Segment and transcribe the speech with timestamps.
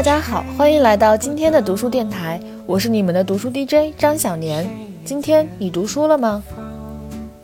[0.00, 4.66] 大家好，欢迎来到今天的读书电台，我是你们的读书 DJ 张小年。
[5.04, 6.42] 今天你读书了吗？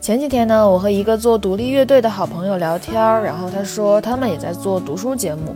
[0.01, 5.55] 前几天呢，我和一个做独立乐队的好朋友聊天，然后他说他们也在做读书节目。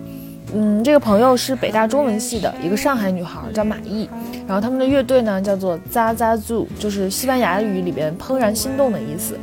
[0.53, 4.07] 嗯，这个朋友是北大中文系的一个上海女孩，叫马毅。
[4.45, 9.35] 然后他们的乐队呢叫做 Zaza Zoo，就是西班牙语里边怦然心动的意思。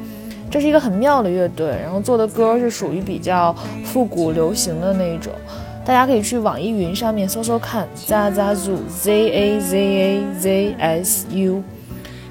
[0.48, 3.52] 这是一个很妙的乐队，然后做的歌是属于比较
[3.84, 5.32] 复古流行的那种。
[5.88, 11.62] 大家可以去网易云上面搜搜看，Zaza Zoo，Z A Z A Z S U。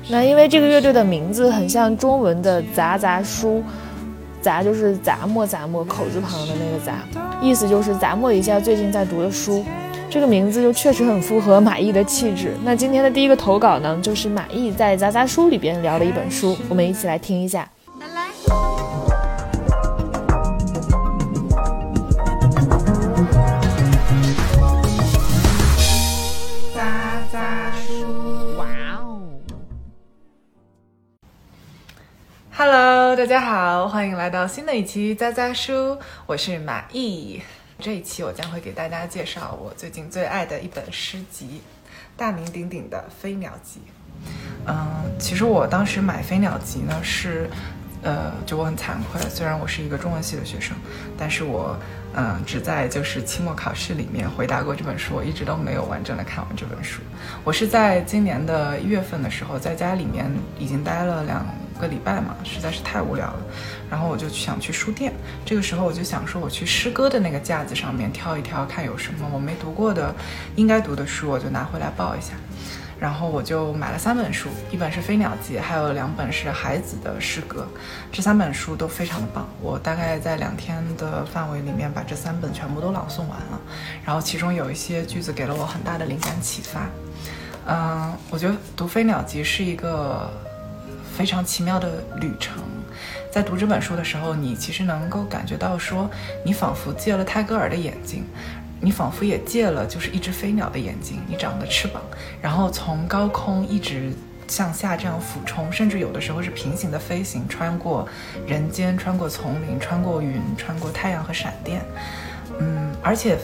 [0.10, 3.64] 那因为这个乐队的名字很像中文的杂杂书，
[4.44, 7.00] 杂就是杂墨杂墨口字旁的那个杂，
[7.42, 9.66] 意思就是杂墨一下最近在读的书。
[10.08, 12.54] 这个名字就确实很符合马毅的气质。
[12.64, 17.68] 那今天的第一个投稿呢，就是马毅在杂杂书里边聊的一本书，我们一起来听一下。
[18.00, 19.07] Hello，
[33.18, 35.74] 大家好，欢迎来到新的一期《渣渣书》，
[36.28, 37.42] 我是马毅。
[37.80, 41.64] 这一期我将会给大家介绍我最近最爱的一本诗集，
[42.16, 43.80] 大名鼎鼎的《飞鸟集》。
[44.68, 44.78] 嗯，
[45.18, 47.50] 其实我当时买《飞鸟集》呢是，
[48.04, 50.78] 呃，就我很惭愧，虽然我是一个中文系的学生，
[51.18, 51.76] 但是我，
[52.14, 57.02] 嗯，只在就是期末考试里面回答过这本书，我一直都没有完整的看完这本书。
[57.44, 61.44] 我是在今年的一月份的时候，在家里面已经待了两。
[61.78, 63.40] 个礼拜嘛，实在是太无聊了，
[63.90, 65.14] 然后我就想去书店。
[65.46, 70.14] 这个时候我就想说，我去诗歌的那个架子上面挑一挑，看有什么我没读过的、
[70.56, 72.34] 应该读的书，我就拿回来报一下。
[73.00, 77.68] 然后我就买了三本书，一本是《飞鸟集》，还有两本是孩子的诗歌。
[78.12, 83.62] 这三本书都非常的棒，我大概在两天的范围里面把这三本全部都朗诵完了。
[84.04, 86.90] 然后其中有一些句子给了我很大的灵感启发。
[87.68, 90.28] 嗯，我觉得读《飞鸟集》是一个。
[91.18, 92.62] 非常奇妙的旅程，
[93.32, 96.08] 在读这本书的时候，你其实能够感觉到，说
[96.46, 98.24] 你仿佛借了泰戈尔的眼睛，
[98.80, 102.04] 你仿佛也借了就是一只飞鸟的眼睛，你长的翅膀，
[102.40, 104.14] 然后从高空一直
[104.48, 108.08] 向下这样俯冲，甚至有的时候是平行的飞行，穿过
[108.46, 111.82] 人间，穿过丛林，穿过云，穿过太阳和闪电，
[112.60, 113.40] 嗯，而且。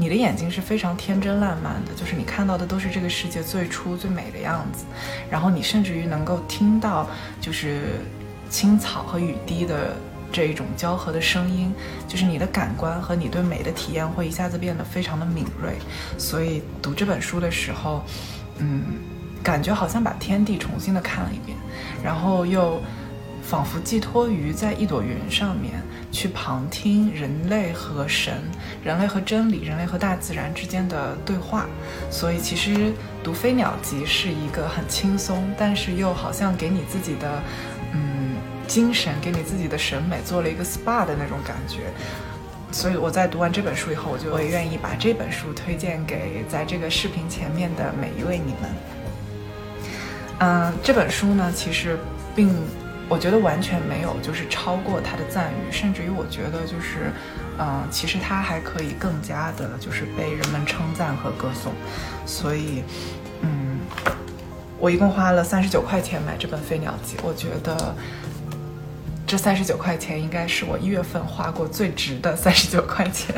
[0.00, 4.84] 你的眼睛是非常天真烂漫的，就是你看到的都是这个世界最初最美的样子，
[5.28, 7.10] 然后你甚至于能够听到
[7.40, 8.00] 就是
[8.48, 9.96] 青草和雨滴的
[10.30, 11.74] 这一种交合的声音，
[12.06, 15.74] 就是你的感官和你对美的体验会一下子变得非常的敏锐。
[16.16, 18.04] 所以读这本书的时候，
[18.58, 18.84] 嗯，
[19.42, 21.58] 感觉好像把天地重新的看了一遍，
[22.04, 22.80] 然后又
[23.42, 25.82] 仿佛寄托于在一朵云上面。
[26.10, 28.34] 去旁听人类和神、
[28.82, 31.66] 人类和真理、人类和大自然之间的对话，
[32.10, 32.92] 所以其实
[33.22, 37.42] 读《飞鸟集》是一个很轻松，但是又好像给你自己的
[37.92, 38.36] 嗯
[38.66, 41.80] 精神、给你自己的审美做了一个 SPA 的那种感觉。
[42.72, 48.70] 所以我在读完这本书以后，我就我也愿意把这本书推荐给在这个视频前面的每一位你们。
[50.40, 51.98] 嗯，这本书呢，其实
[52.34, 52.54] 并。
[53.10, 57.10] 我觉得完全没有，就是超过他的赞誉，甚至于我觉得就是，
[57.58, 61.72] 嗯，其实他还可以更加的，就是被人们称赞和歌颂。
[62.26, 62.82] 所以，
[63.40, 63.78] 嗯，
[64.78, 67.96] 我一共花了三十九块钱买这本《飞鸟集》，我觉得
[69.26, 73.34] 这三十九块钱应该是我一月份花过最值的三十九块钱。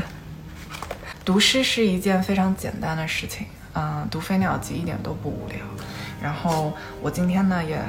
[1.24, 5.58] 读诗是一件非常简单的事情，嗯，读《飞鸟集》一点都不无聊。
[6.20, 7.80] 然后我今天呢也。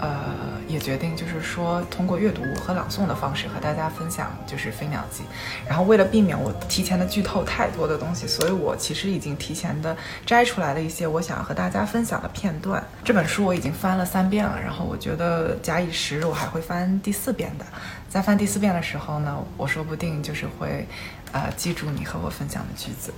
[0.00, 0.34] 呃，
[0.66, 5.22] 也决定就是说，通过阅读和朗诵的方式和大家分享就是《飞鸟集》。
[5.68, 9.96] 然后为了避免我提前的剧透太多的东西，所以我其实已经提前的
[10.26, 12.82] 摘出来了一些我想要和大家分享的片段。
[13.04, 17.64] 这本书我已经翻了三遍了，然后我觉得假以时日，我还会翻第四遍的。
[18.08, 20.86] 在翻第四遍的时候呢，我说不定就是会，
[21.30, 23.14] 呃，记住你和我分享的句子。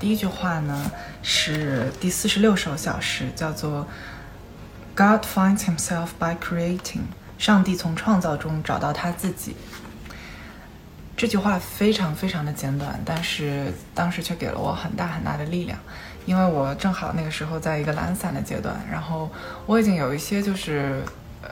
[0.00, 0.90] 第一句话呢
[1.22, 3.86] 是第四十六首小诗，叫做。
[4.96, 7.02] God finds himself by creating。
[7.36, 9.54] 上帝从创造中找到他自己。
[11.14, 15.78] 这句话非常非常的简短，但是当时却给了我很大很大的力量，
[16.24, 19.30] 因为我正好那个时候在一个懒散的阶段，然后
[19.66, 21.02] 我已经有一些就是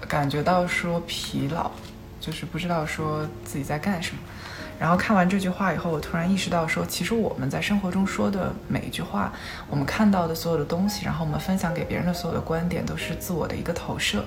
[0.09, 1.71] 感觉到说疲劳，
[2.19, 4.23] 就是不知道说自己在干什么。
[4.79, 9.33] 然后看完这句话以后，我突然意识到，说其实我们在生活中说的每一句话，
[9.71, 14.25] 我们看到的所有的东西，然后我们分享给别人的所有的观点，都是自我的一个投射。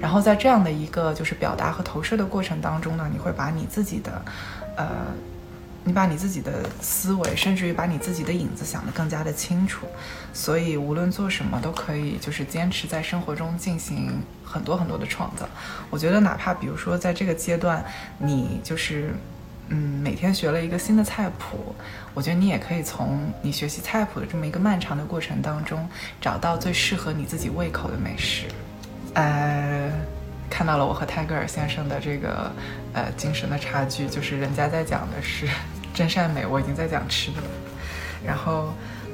[0.00, 4.22] 然后在这样的一个就是表达和投射的过程当中呢，你会把你自己的，
[4.76, 4.86] 呃，
[5.84, 9.86] 你把你自己的思维，甚至于把你自己的影子想得更加的清楚。
[10.32, 15.48] 所以无论做什么都可以，就是坚持在生活中进行很多很多的创造。
[15.88, 17.82] 我觉得哪怕比如说在这个阶段，
[18.18, 19.14] 你就是
[19.68, 21.74] 嗯每天学了一个新的菜谱，
[22.14, 25.88] 我觉得你也可以从你学习菜谱的这么一个漫长的过程当中，
[26.20, 28.46] 找到最适合你自己胃口的美食。
[29.14, 29.90] 呃。
[30.48, 32.50] 看到了我和泰戈尔先生的这个，
[32.94, 35.44] 呃，精神的差距，就是人家在讲的是
[35.92, 37.48] 真善美，我已经在讲吃的了。
[38.24, 38.72] 然后，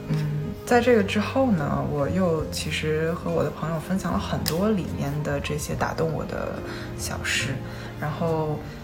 [0.09, 6.53] 嗯，在这个之后呢，我又其实和我的朋友分享了很多里面的这些打动我的
[6.99, 7.55] 小事。
[7.99, 8.81] 然后，嗯，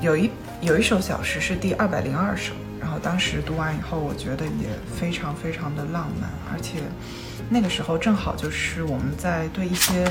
[0.00, 6.80] 有一有一首小诗是第二百零二首，然后当时读完以后，我觉得也非常非常的浪漫，而且。
[7.48, 10.10] 那个时候正好就是我们在对一些，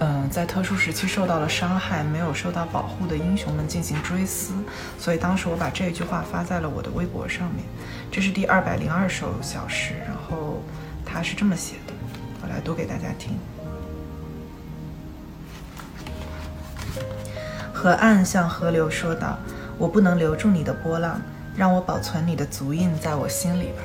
[0.00, 4.54] 嗯，在特殊时期受到了伤害、没有受到保护的英雄们进行追思，
[4.98, 7.64] 所以当时我把这一句话发在了我的微博上面。
[8.10, 10.60] 这是第二百零二首小诗，然后
[11.04, 11.92] 它是这么写的，
[12.42, 13.38] 我来读给大家听。
[17.78, 19.38] 河岸向河流说道
[19.78, 21.22] ：“我不能留住你的波浪，
[21.56, 23.84] 让我保存你的足印在我心里吧。”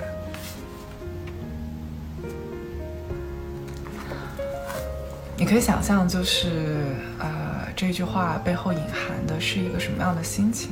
[5.37, 6.87] 你可以想象，就是
[7.19, 10.71] 呃，这句话背后隐含的是一个什么样的心情？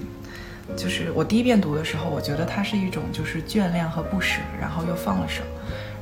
[0.75, 5.43] 就是我第一遍读的时候，我觉得它是一种就是眷恋和不舍，然后又放了手。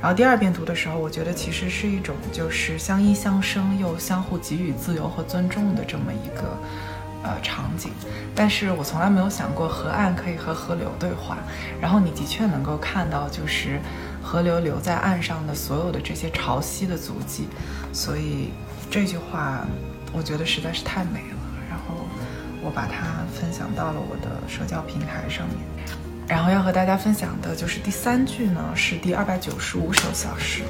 [0.00, 6.56] 然后第二遍读的时候，我觉得其实是一种就是相依相生又相互给予自由和尊重的这么一个
[7.22, 7.92] 呃场景。
[8.34, 11.38] 但是我从来没有想过河岸可以和河流对话。
[11.80, 13.80] 然后你的确能够看到，就是
[14.22, 17.48] 河流留在岸上的所有的这些潮汐的足迹。
[17.92, 18.52] 所以
[18.90, 19.66] 这句话，
[20.12, 21.36] 我觉得实在是太美了。
[21.68, 22.06] 然后
[22.62, 25.58] 我把它分享到了我的社交平台上面。
[26.30, 30.62] 然后要和大家分享的就是第三句呢，是第二百九十五首小诗。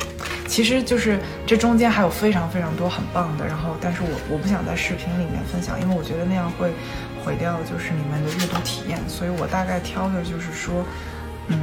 [0.48, 3.46] 其实就是这中间还有非常非常多很棒的。
[3.46, 6.72] 然后，但是我我不想在视频里面分享，因为我觉得那样会
[7.22, 8.98] 毁掉就是你们的阅读体验。
[9.06, 10.82] 所以我大概挑的就是说，
[11.48, 11.58] 嗯，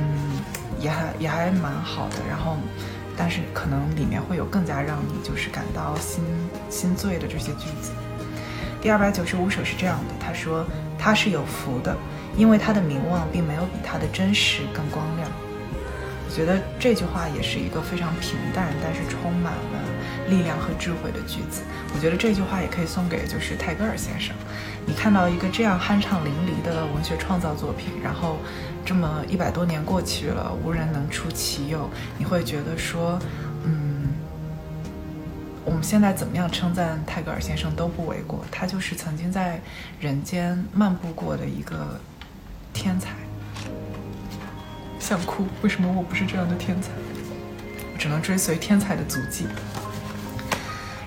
[0.80, 2.18] 也还也还蛮好的。
[2.30, 2.56] 然后。
[3.20, 6.24] 但是可能里面会有更加让你就是感到心
[6.70, 7.90] 心醉的这些句子。
[8.80, 10.64] 第二百九十五首是这样的，他说
[11.00, 11.98] 他是有福的，
[12.38, 15.30] 因为他的名望并没有比他的真实更光亮。
[16.25, 19.80] 我觉得这句话也是一个非常平淡，但是充满了
[20.30, 21.63] 力量和智慧的句子。
[21.95, 24.36] 我觉得这句话也可以送给就是泰戈尔先生。
[24.86, 28.38] 你看到一个这样酣畅淋漓的文学创造作品，然后。
[28.86, 31.89] 这么一百多年过去了，无人能出其右。
[32.18, 33.19] 你会觉得说，
[33.66, 34.07] 嗯，
[35.66, 38.45] 我们现在怎么样称赞泰戈尔先生都不为过。
[38.50, 39.60] 他就是曾经在
[40.00, 42.00] 人间漫步过的一个
[42.77, 43.09] 天才。
[45.00, 46.91] 想哭，为什么我不是这样的天才？
[47.91, 49.47] 我只能追随天才的足迹。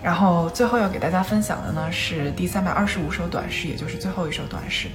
[0.02, 4.88] 然后最后要给大家分享的呢是第三百二十五首短诗，也就是最后一首短诗。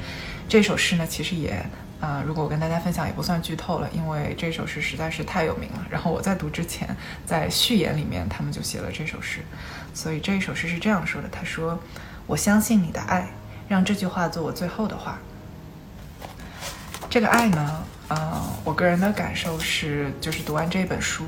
[0.49, 1.65] 这首诗呢，其实也。
[2.01, 5.85] 啊，如果我跟大家分享也不算剧透了，因为这首诗实在是太有名了。
[5.89, 6.87] 然后我在读之前，
[7.25, 9.39] 在序言里面他们就写了这首诗，
[9.93, 11.79] 所以这一首诗是这样说的：他说，
[12.27, 13.29] 我相信你的爱，
[13.69, 15.17] 让这句话做我最后的话。
[17.15, 21.23] 这个爱呢，呃，我个人的感受是，就是读完这本书，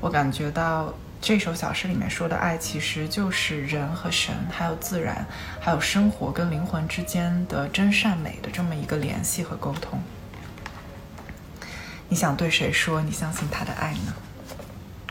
[0.00, 5.26] 我感觉到这首小诗里面说的爱，其实就是人和神，还有自然，
[5.60, 10.00] 还有生活跟灵魂之间的真善美的这么一个联系和沟通。
[12.08, 14.14] 你想对谁说你相信他的爱呢？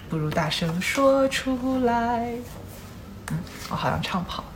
[0.09, 2.31] 不如大声说出来。
[3.29, 3.37] 嗯，
[3.69, 4.54] 我好像唱跑了。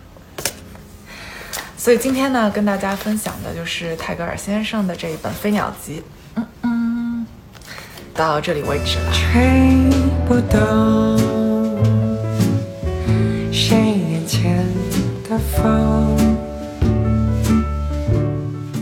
[1.79, 6.01] 所以今天呢，跟大家分享的就是泰戈尔先生的这一本《飞鸟集》。
[6.35, 7.25] 嗯嗯，
[8.13, 9.09] 到这里为止了。
[9.13, 9.89] 吹
[10.27, 11.17] 不动
[13.49, 14.67] 谁眼前
[15.29, 16.17] 的风。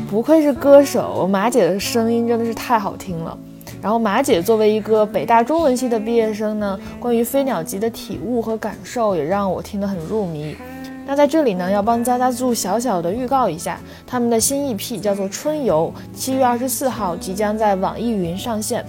[0.10, 3.38] 不愧是歌手，马姐的声音真的是太好听了。
[3.80, 10.58] 然后马姐作为一个北大中文系的毕业生呢，关于《飞鸟集》的体悟和感受也让我听得很入迷。
[11.08, 18.86] 那在这里呢，要帮渣渣做小小的预告一下，他们的新 EP 叫做《春游》，七月二十四号即将在网易云上线。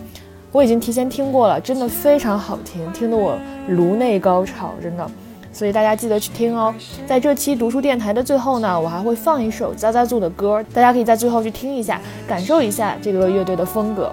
[0.50, 5.08] 我已经提前听过了，真的非常好听，听得我颅内高潮，真的。
[5.52, 6.75] 所以大家记得去听哦。
[7.06, 14.10] 在这期读书电台的最后呢，我还会放一首渣渣做的歌，大家可以在最后去听一下，感受一下这个乐队的风格。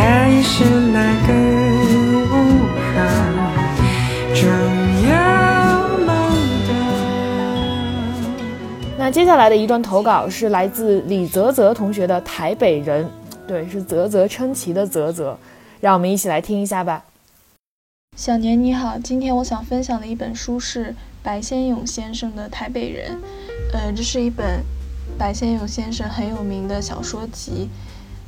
[0.00, 1.34] 还是那个
[2.24, 2.34] 无
[2.94, 2.96] 憾
[4.34, 4.48] 重
[5.06, 5.12] 要
[5.98, 6.08] 梦
[6.66, 6.72] 的。
[8.96, 13.04] 那接下来的一段投稿是来自李泽泽同学的《台北人》，
[13.46, 15.38] 对，是泽泽称奇的泽泽，
[15.82, 17.04] 让我们一起来听一下吧。
[18.16, 23.18] 小年你好，今天我想分享的一本书是白先勇先生的《台北人》，
[23.74, 24.64] 呃，这是一本
[25.18, 27.68] 白先勇先生很有名的小说集，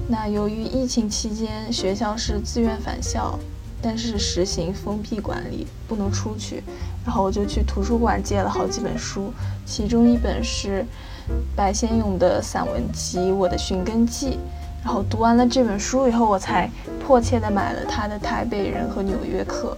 [0.08, 3.38] 那由于疫情期间学校是自愿返校，
[3.80, 6.62] 但是实行封闭管理，不能出去，
[7.04, 9.32] 然后我就去图书馆借了好几本书，
[9.64, 10.84] 其中一本是
[11.56, 14.26] 白先勇的散文集《我的寻根记》。
[14.84, 16.68] 然后读完了这本书以后，我才
[17.00, 19.76] 迫切地买了他的《台北人》和《纽约客》。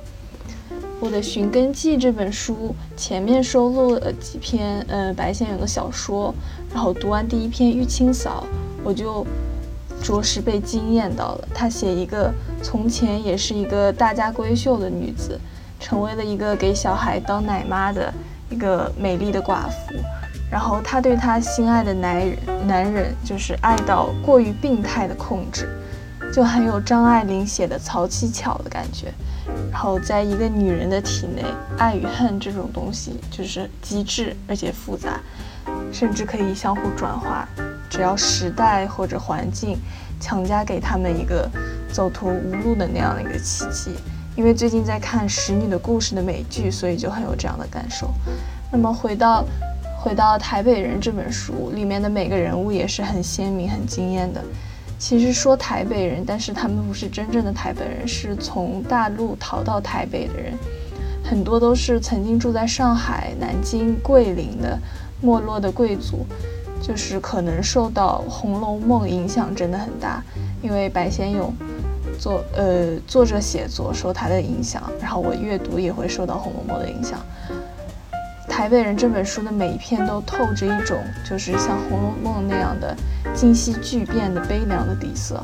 [0.99, 6.35] 我的《寻根记》这本书前面收录了几篇呃白先勇的小说，
[6.73, 8.47] 然后读完第一篇《玉清嫂》，
[8.83, 9.27] 我就
[10.05, 11.49] 着实被惊艳到了。
[11.55, 12.31] 他写一个
[12.63, 15.41] 从前也是一个大家闺秀的女子，
[15.81, 18.13] 成为了一个给小孩当奶妈的
[18.51, 19.95] 一个美丽的寡妇。
[20.51, 25.67] 然后他对他心爱的男人，男人就是爱到过于病态的控制，
[26.33, 29.13] 就很有张爱玲写的曹七巧的感觉。
[29.73, 31.43] 然后在一个女人的体内，
[31.77, 35.19] 爱与恨这种东西就是极致而且复杂，
[35.91, 37.49] 甚至可以相互转化。
[37.95, 39.79] 只要时代或者环境
[40.19, 41.49] 强加给他们一个
[41.93, 43.93] 走投无路的那样的一个契机。
[44.35, 48.11] 因为最近在看《使女的故事》的美剧，所以就很有这样的感受。
[48.73, 49.45] 那么回到。
[49.97, 54.45] 回到《台北人》这本书里面的每个人物也是很鲜明、很惊艳的。
[54.99, 60.53] 其实说台北人，但是他们不是真正的台北人，是从大陆逃到台北的人，
[61.25, 64.79] 很多都是曾经住在上海、南京、桂林的
[65.23, 66.27] 没落的贵族，
[66.87, 70.23] 就是可能受到《红楼梦》影响真的很大，
[70.61, 71.51] 因为白先勇
[72.19, 77.19] 作呃作者写作受他的影响，然后我阅读也会受到《红楼梦》的影响。
[78.51, 80.99] 《台北人》这本书的每一篇都透着一种，
[81.29, 82.95] 就是像《红楼梦》那样的
[83.35, 85.43] 今昔巨变的悲凉的底色，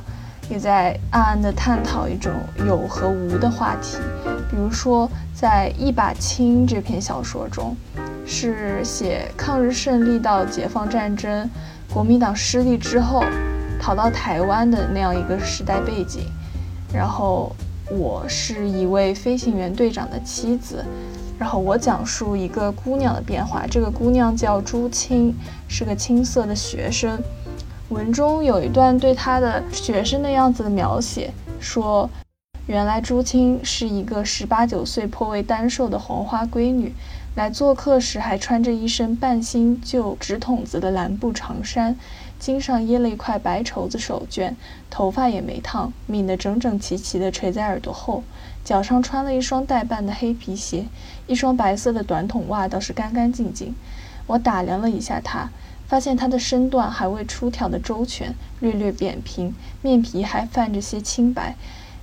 [0.50, 2.30] 也在暗暗地探讨一种
[2.66, 3.96] 有和无的话题。
[4.50, 7.74] 比如说，在《一把青》这篇小说中，
[8.30, 11.50] 是写抗日胜利到解放战争、
[11.92, 13.24] 国民党失利之后，
[13.80, 16.22] 逃到台湾的那样一个时代背景。
[16.94, 17.54] 然后，
[17.90, 20.84] 我是一位飞行员队长的妻子。
[21.40, 25.34] 然后我讲述一个姑娘的变化，这个姑娘叫朱青，
[25.66, 27.20] 是个青涩的学生。
[27.88, 32.08] 文中有一段对她的学生的样子的描写，说，
[32.66, 36.92] 原来朱青是一个十八九岁颇为单瘦的黄花闺女，
[37.34, 41.96] 来做客时还穿着一身半新旧直筒子的蓝布长衫，
[42.38, 44.54] 襟上掖了一块白绸子手绢，
[44.88, 48.22] 头发也没烫，抿得整整齐齐地垂在耳朵后。
[48.62, 50.84] 脚上穿了一双带绊的黑皮鞋，
[51.26, 53.74] 一双白色的短筒袜倒是干干净净。
[54.26, 55.50] 我打量了一下她，
[55.88, 61.56] 发现她的身段还未出挑的周全，略略扁平，面皮还泛着些青白，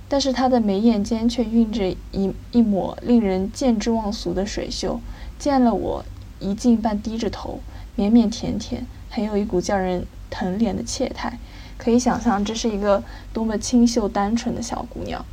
[0.08, 5.00] 但是她的眉眼间却蕴着一一抹令人见之忘俗的水秀。
[5.38, 6.04] 见了我，
[6.40, 7.60] 一进半低着头，
[7.96, 8.78] 腼腼腆腆，
[9.10, 11.38] 很有一股叫人疼怜的怯态。
[11.76, 15.24] 可以想象，这是一个多么清秀单纯的小姑娘。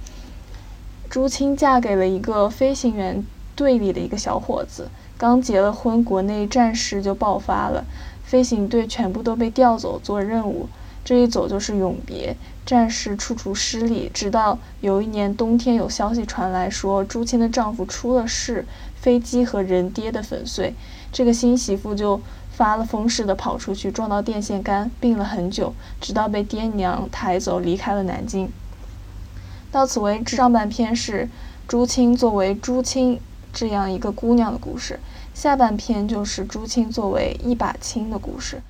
[1.10, 7.86] 朱青嫁给了一个飞行员队里的一个小伙子，刚结了婚，国内战事就爆发了，
[8.24, 10.67] 飞行队全部都被调走做任务，
[11.05, 12.35] 这一走就是永别，
[12.65, 14.09] 战事处处失利。
[14.12, 18.65] 直到有一年冬天，有消息传来说朱青的丈夫出了事，
[19.00, 20.74] 飞机和人跌得粉碎，
[21.12, 22.19] 这个新媳妇就
[22.51, 28.50] 发了疯似的跑出去，撞到电线杆，病了很久，直到被爹娘抬走，离开了南京。
[29.71, 31.29] 到此为止，上半篇是
[31.67, 33.19] 朱青作为朱青
[33.53, 35.00] 这样一个姑娘的故事，
[35.35, 38.63] 下半篇就是朱青作为一把青的故事。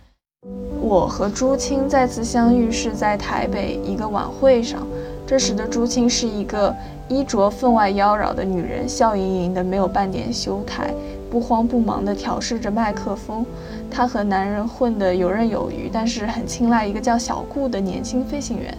[0.85, 4.85] 我和朱青再次相遇是在台北一个晚会上，
[5.25, 6.71] 这时的朱青是一个
[7.07, 10.93] 衣着分外妖娆的女人，笑盈盈的，没有半点羞态，
[11.27, 13.43] 不慌不忙地调试着麦克风。
[13.89, 18.71] 她和男人混得游刃有余，但是很青睐一个叫小顾的年轻飞行员。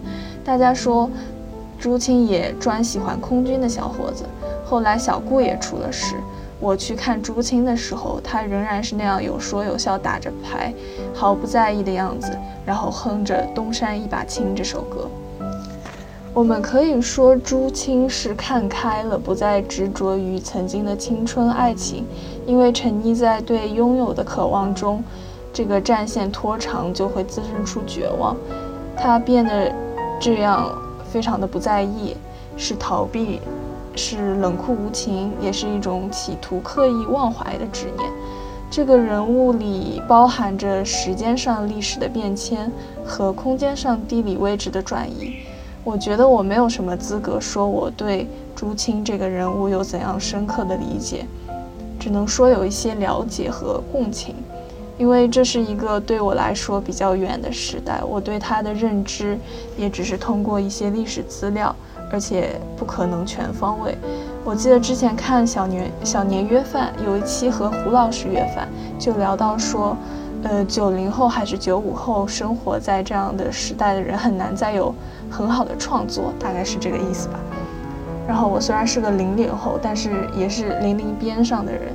[0.44, 1.10] 大家说。
[1.78, 4.24] 朱青也专喜欢空军的小伙子。
[4.64, 6.14] 后来小顾也出了事，
[6.66, 10.74] 我去看朱青的时候，他仍然是那样有说有笑，打着牌，
[11.14, 15.08] 毫不在意的样子，然后哼着《东山一把青》这首歌。
[16.34, 22.04] 我们可以说朱青是看开了，不再执着于曾经的青春爱情，
[22.44, 25.04] 因为沉溺在对拥有的渴望中，
[25.52, 28.36] 这个战线拖长就会滋生出绝望。
[28.96, 29.72] 他变得
[30.20, 30.68] 这样。
[31.08, 32.16] 非常的不在意，
[32.56, 33.40] 是逃避，
[33.96, 38.08] 是冷酷无情，也是一种企图刻意忘怀的执念。
[38.70, 42.70] 这个人物里包含着时间上历史的变迁
[43.04, 45.36] 和空间上地理位置的转移。
[45.82, 48.26] 我觉得我没有什么资格说我对
[48.56, 51.24] 朱清这个人物有怎样深刻的理解，
[51.98, 54.34] 只能说有一些了解和共情，
[54.98, 59.38] 因为这是一个对我来说比较远的时代，我对他的认知
[59.78, 61.74] 也只是通过一些历史资料，
[62.12, 63.96] 而且不可能全方位。
[64.44, 69.96] 我记得之前看小年小年约饭有一期和胡老师约饭，就聊到说。
[70.42, 74.94] 呃，九零后还是九五后，生活在这样的时代的人很难再有
[75.28, 77.40] 很好的创作，大概是这个意思吧。
[78.28, 81.92] 然后我虽然是个零零后，但是也是零零边上的人，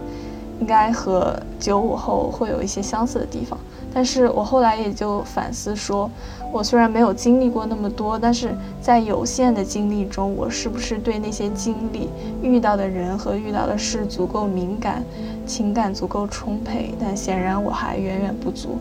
[0.60, 3.58] 应该和九五后会有一些相似的地方。
[3.94, 6.10] 但是我后来也就反思说，
[6.52, 12.10] 我虽然没有经历过那么多，但是在有限的经历中，我是不是对那些经历、
[12.42, 15.04] 遇到的人和遇到的事足够敏感，
[15.46, 16.96] 情感足够充沛？
[17.00, 18.78] 但显然我还远远不足。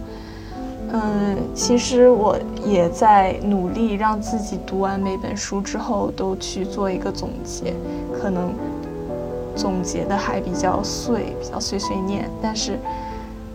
[0.93, 7.75] 嗯，其实我也在努力让自己读完每本书之后都去做一个总结，
[8.13, 8.53] 可能
[9.57, 12.79] 总结的还比较碎，比较碎碎念，但是。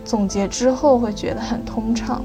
[0.06, 2.24] 总结之后会觉得很通畅，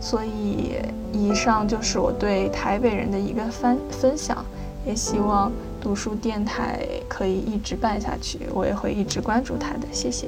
[0.00, 0.74] 所以
[1.12, 4.44] 以上就是我对台北人的一个分分享，
[4.84, 10.26] 也希望读书电台可以一直办下去，我也会一直关注他的，谢谢。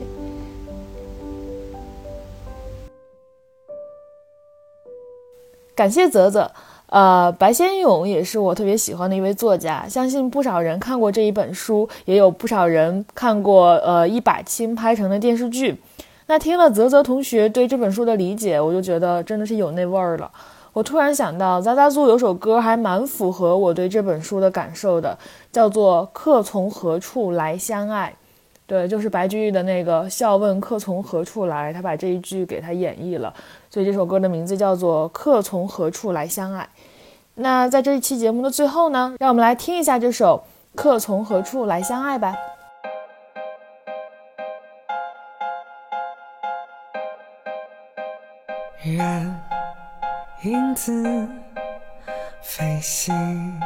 [5.75, 6.53] 感谢泽泽，
[6.87, 15.77] 呃，白先勇也是我特别喜欢的一位作家，相信不少人看过这一本书，也有不少人看过呃一把青拍成的电视剧。
[16.31, 20.31] 那听了泽泽同学对这本书的理解，我就觉得真的是有那味儿了。
[20.73, 25.19] 我突然想到，扎扎苏有首歌还蛮符合我对这本书的感受的，
[25.51, 28.15] 叫做《客从何处来相爱》。
[28.69, 33.35] 对，就是白居易的那个“笑问客从何处来”，他把这一句给他演绎了，
[33.69, 36.63] 所以这首歌的名字叫做《客从何处来相爱》。
[37.35, 40.45] 那在这一期节目的最后呢，让我们来听一下这首
[40.81, 42.37] 《客从何处来相爱》吧。
[48.97, 49.07] 让
[50.43, 51.29] 影子
[52.43, 53.61] 飞行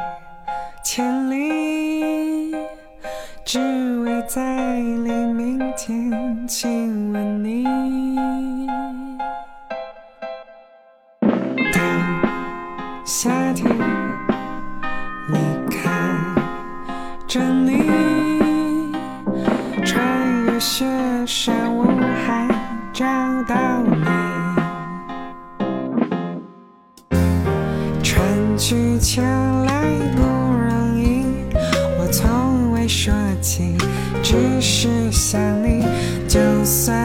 [0.83, 2.55] 千里，
[3.43, 3.59] 只
[4.01, 7.65] 为在黎明前亲吻你。
[11.71, 11.81] 当
[13.05, 13.65] 夏天
[15.29, 15.37] 离
[15.71, 15.89] 开
[17.27, 18.91] 这里，
[19.83, 20.85] 穿越雪
[21.25, 21.85] 山雾
[22.25, 22.47] 海，
[22.93, 23.05] 找
[23.43, 23.81] 到
[28.67, 29.23] 去前
[29.65, 29.83] 来
[30.15, 31.23] 不容易，
[31.99, 33.77] 我从未说起，
[34.23, 35.85] 只是想你，
[36.27, 37.04] 就算